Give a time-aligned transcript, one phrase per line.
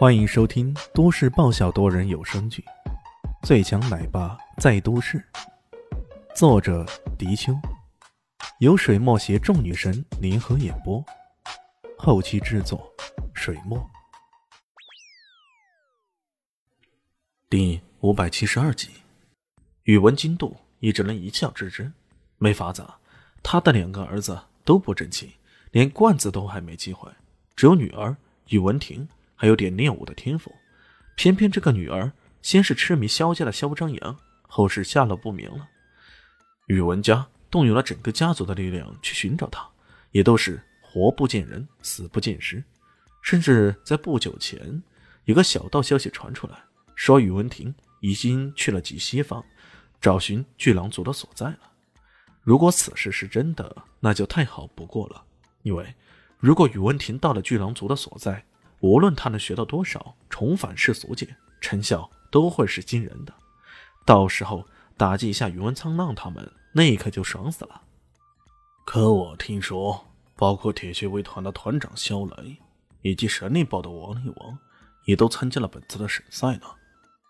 [0.00, 2.64] 欢迎收听都市爆笑多人有声剧
[3.46, 5.22] 《最强奶爸在都市》，
[6.34, 6.86] 作者：
[7.18, 7.52] 迪秋，
[8.60, 11.04] 由水墨携众女神联合演播，
[11.98, 12.90] 后期制作：
[13.34, 13.78] 水墨。
[17.50, 18.88] 第五百七十二集，
[19.82, 21.92] 宇文金度也只能一笑置之。
[22.38, 22.88] 没法子，
[23.42, 25.34] 他的两个儿子都不争气，
[25.72, 27.12] 连冠子都还没机会，
[27.54, 28.16] 只有女儿
[28.48, 29.06] 宇文婷。
[29.40, 30.54] 还有点练武的天赋，
[31.16, 35.66] 偏偏这个女儿先是痴迷萧家的萧张扬，后是下落不明了。
[36.66, 39.66] 宇文家动用了整个家族的力量去寻找她，
[40.10, 42.62] 也都是活不见人，死不见尸。
[43.22, 44.82] 甚至在不久前，
[45.24, 46.58] 有个小道消息传出来，
[46.94, 49.42] 说宇文婷已经去了极西方，
[50.02, 51.60] 找寻巨狼族的所在了。
[52.42, 55.24] 如果此事是真的，那就太好不过了。
[55.62, 55.94] 因为
[56.38, 58.44] 如果宇文婷到了巨狼族的所在，
[58.80, 63.32] 无论他能学到多少，重返世俗界，成效都会是惊人的。
[64.04, 67.82] 到时候打击一下宇文苍浪他们，那一刻就爽死了。
[68.86, 72.56] 可我听说，包括铁血卫团的团长肖雷，
[73.02, 74.58] 以及神力堡的王力王，
[75.04, 76.62] 也都参加了本次的审赛呢。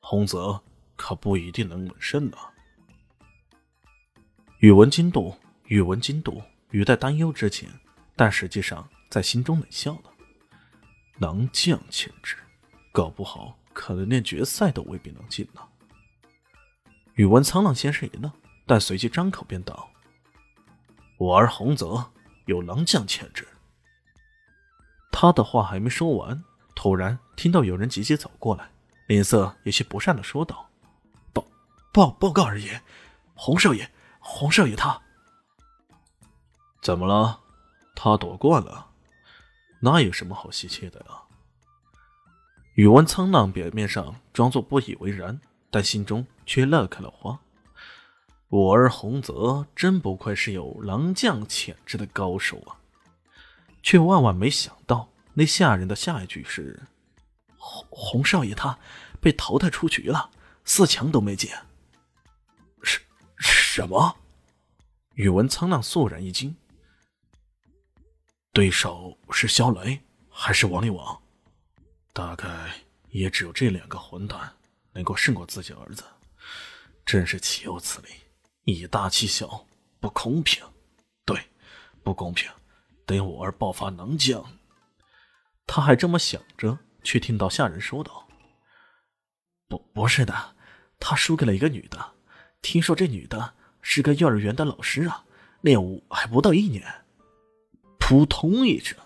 [0.00, 0.62] 洪泽
[0.96, 2.36] 可不一定能稳胜呢。
[4.60, 7.68] 宇文金度，宇文金度语带担忧之情，
[8.14, 10.10] 但实际上在心中冷笑了。
[11.18, 12.36] 狼将潜质，
[12.92, 15.60] 搞不好可能连决赛都未必能进呢。
[17.14, 18.30] 宇文苍浪先是一愣，
[18.66, 19.90] 但随即张口便道
[21.18, 22.08] ：“我儿洪泽
[22.46, 23.46] 有狼将潜质。”
[25.10, 26.44] 他的话还没说完，
[26.76, 28.70] 突然听到有人急急走过来，
[29.08, 30.70] 脸色有些不善的说道
[31.34, 31.44] ：“报
[31.92, 32.80] 报报告二爷，
[33.34, 35.02] 洪少爷，洪少爷他
[36.80, 37.40] 怎么了？
[37.96, 38.86] 他夺冠了。”
[39.80, 41.22] 那有什么好稀奇的啊？
[42.74, 45.40] 宇文苍浪表面上装作不以为然，
[45.70, 47.38] 但心中却乐开了花。
[48.48, 52.80] 我儿洪泽真不愧是有狼将潜质的高手啊！
[53.82, 56.80] 却万万没想到，那下人的下一句是
[57.58, 58.78] ：“洪洪少爷他
[59.20, 60.30] 被淘汰出局了，
[60.64, 61.50] 四强都没进。”
[62.82, 63.00] 什
[63.38, 64.16] 什么？
[65.14, 66.56] 宇文苍浪肃然一惊。
[68.52, 71.22] 对手是肖雷还是王力王？
[72.12, 72.48] 大概
[73.10, 74.52] 也只有这两个混蛋
[74.92, 76.02] 能够胜过自己儿子，
[77.06, 78.08] 真是岂有此理！
[78.64, 79.66] 以大欺小，
[80.00, 80.64] 不公平。
[81.24, 81.40] 对，
[82.02, 82.50] 不公平。
[83.06, 84.44] 等我儿爆发能将，
[85.66, 88.28] 他还这么想着，却听到下人说道
[89.68, 90.56] ：“不，不是的，
[90.98, 92.14] 他输给了一个女的。
[92.60, 95.24] 听说这女的是个幼儿园的老师啊，
[95.60, 96.84] 练武还不到一年。”
[98.08, 98.96] 扑通一声，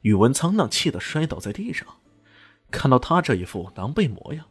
[0.00, 1.86] 宇文苍浪气得摔倒在地上。
[2.72, 4.44] 看到他这一副狼狈模样，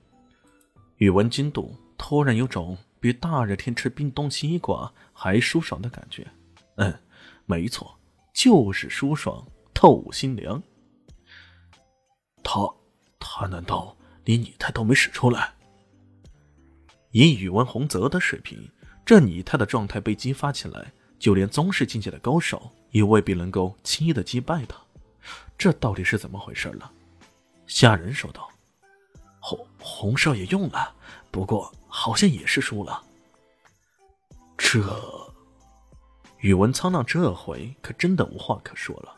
[0.95, 6.25] 宇文金度突然有种比大热天吃冰冻西瓜还舒爽的感觉。
[6.75, 6.97] 嗯，
[7.45, 7.99] 没错，
[8.33, 10.63] 就是舒爽透心凉。
[12.41, 12.61] 他，
[13.19, 15.53] 他难道连拟态都没使出来？
[17.11, 18.71] 以宇文洪泽的水平，
[19.05, 22.71] 这拟态的状态被激发起来，就连宗师境界的高手。
[22.91, 24.77] 也未必能够轻易的击败他，
[25.57, 26.91] 这到底是怎么回事了？
[27.67, 28.49] 下人说道
[29.39, 30.93] ：“洪洪少爷用了，
[31.31, 33.03] 不过好像也是输了。”
[34.57, 34.81] 这
[36.39, 39.15] 宇文苍浪这回可真的无话可说了。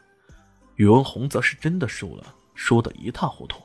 [0.75, 3.61] 宇文宏则是真的输了，输得一塌糊涂。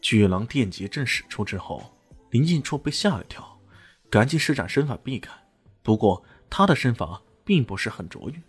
[0.00, 1.82] 巨狼电击阵使出之后，
[2.30, 3.58] 林静初被吓了一跳，
[4.10, 5.32] 赶紧施展身法避开。
[5.82, 8.42] 不过他的身法并不是很卓越。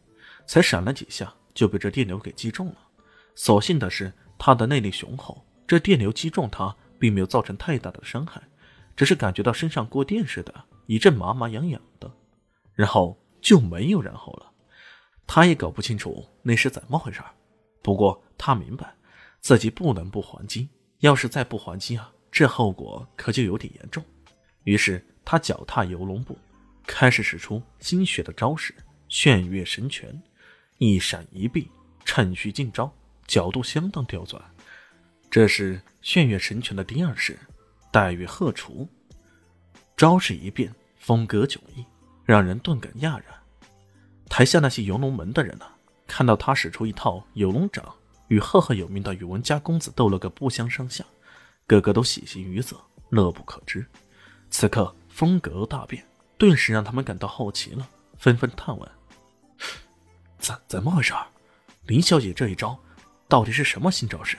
[0.46, 2.78] 才闪了几下，就被这电流给击中了。
[3.36, 8.42] 所幸的是，他的内力雄厚，这电流击中他，并没有造成太大的伤害，
[8.96, 10.54] 只是感觉到身上过电似的，
[10.86, 12.12] 一阵麻麻痒痒的，
[12.74, 14.52] 然后就没有然后了。
[15.26, 17.22] 他也搞不清楚那是怎么回事
[17.82, 18.94] 不过他明白，
[19.40, 20.70] 自己不能不还击，
[21.00, 24.04] 要是再不还击啊，这后果可就有点严重。
[24.64, 26.38] 于是他脚踏游龙步，
[26.86, 28.76] 开始使出心血的招式——
[29.10, 30.22] 炫月神拳。
[30.78, 31.70] 一闪一避，
[32.04, 32.92] 趁虚进招，
[33.28, 34.42] 角度相当刁钻。
[35.30, 37.38] 这是炫月神拳的第二式——
[37.92, 38.88] 黛玉鹤雏。
[39.96, 41.86] 招式一变，风格迥异，
[42.26, 43.26] 让人顿感讶然。
[44.28, 45.66] 台下那些游龙门的人呢，
[46.08, 47.96] 看到他使出一套游龙掌，
[48.28, 51.06] 与赫赫有名的宇文家公子斗了个不相上下，
[51.68, 52.76] 个个都喜形于色，
[53.10, 53.86] 乐不可支。
[54.50, 56.06] 此刻风格大变，
[56.38, 57.88] 顿时让他们感到好奇了，
[58.18, 58.92] 纷纷探问。
[60.44, 61.14] 怎怎么回事？
[61.86, 62.78] 林小姐这一招
[63.30, 64.38] 到底是什么新招式？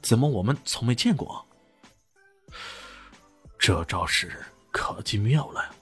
[0.00, 1.44] 怎么我们从没见过？
[3.58, 4.30] 这招式
[4.70, 5.74] 可精妙了。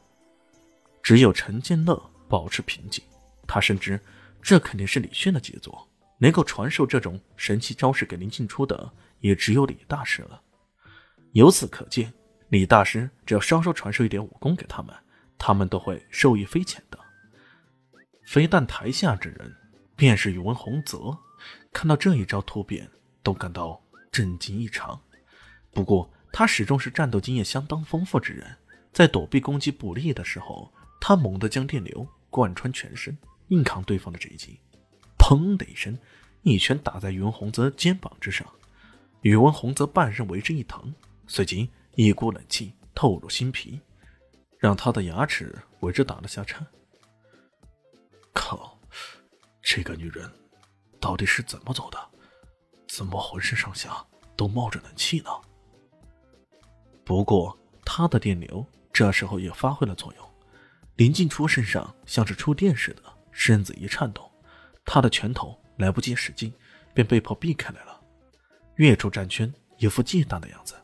[1.03, 3.05] 只有陈建乐保持平静，
[3.47, 4.01] 他深知
[4.41, 5.87] 这肯定是李炫的杰作，
[6.17, 10.41] 能够传授这种神奇招式给林静初的，也只有李大师了。
[11.33, 12.11] 由此可见，
[12.49, 14.97] 李大师只要稍稍传授一点武功给他们，
[15.37, 16.99] 他们都会受益匪浅的。
[18.31, 19.57] 非但台下之人，
[19.97, 21.19] 便是宇文洪泽，
[21.73, 22.89] 看到这一招突变，
[23.25, 23.83] 都感到
[24.13, 25.03] 震惊异常。
[25.73, 28.47] 不过，他始终是战斗经验相当丰富之人，
[28.93, 33.19] 在躲避攻击不利的时候，他猛地将电流贯穿全身，
[33.49, 34.61] 硬扛对方的这一击。
[35.19, 35.99] 砰的一声，
[36.43, 38.47] 一拳打在宇文洪泽肩膀之上，
[39.23, 40.95] 宇文洪泽半身为之一疼，
[41.27, 43.81] 随即一股冷气透入心脾，
[44.61, 46.65] 让他的牙齿为之打了下颤。
[49.73, 50.29] 这个女人
[50.99, 52.11] 到底是怎么走的？
[52.89, 55.31] 怎么浑身上下都冒着冷气呢？
[57.05, 60.29] 不过，他的电流这时候也发挥了作用。
[60.97, 64.29] 林静初身上像是触电似的，身子一颤动，
[64.85, 66.53] 他的拳头来不及使劲，
[66.93, 68.01] 便被迫避开来了，
[68.75, 70.75] 跃出战圈，一副忌惮的样子。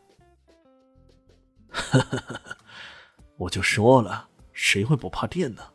[3.36, 5.72] 我就说了，谁会不怕电呢？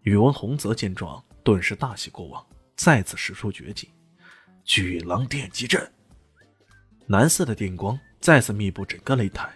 [0.00, 2.46] 宇文洪泽见状，顿时大喜过望，
[2.76, 3.90] 再次使出绝技——
[4.66, 5.90] 巨狼电击阵。
[7.06, 9.50] 蓝色的电光再次密布整个擂台。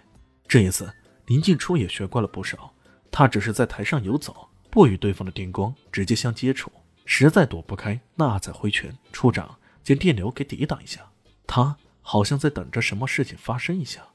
[0.49, 0.91] 这一次，
[1.27, 2.73] 林静初也学乖了不少。
[3.11, 6.73] 他只是在台上游走，不与对方的电光直接相接触，
[7.05, 11.07] 实在躲不开，那才挥拳出掌，将电流给抵挡一下。
[11.47, 14.09] 他好像在等着什么事情发生一下。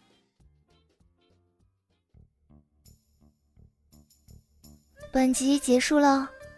[5.12, 6.32] 本集结束了，